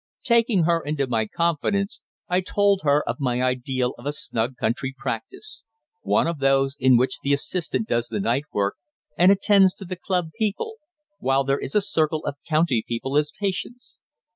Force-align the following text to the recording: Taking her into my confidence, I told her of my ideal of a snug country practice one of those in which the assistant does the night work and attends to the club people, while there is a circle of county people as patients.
Taking 0.23 0.63
her 0.63 0.83
into 0.83 1.05
my 1.05 1.27
confidence, 1.27 2.01
I 2.27 2.41
told 2.41 2.81
her 2.81 3.03
of 3.07 3.19
my 3.19 3.39
ideal 3.43 3.93
of 3.99 4.07
a 4.07 4.11
snug 4.13 4.55
country 4.57 4.95
practice 4.97 5.63
one 6.01 6.25
of 6.25 6.39
those 6.39 6.75
in 6.79 6.97
which 6.97 7.19
the 7.19 7.33
assistant 7.33 7.87
does 7.87 8.07
the 8.07 8.19
night 8.19 8.45
work 8.51 8.77
and 9.15 9.31
attends 9.31 9.75
to 9.75 9.85
the 9.85 9.95
club 9.95 10.29
people, 10.35 10.77
while 11.19 11.43
there 11.43 11.59
is 11.59 11.75
a 11.75 11.81
circle 11.81 12.25
of 12.25 12.35
county 12.49 12.83
people 12.87 13.15
as 13.15 13.31
patients. 13.39 13.99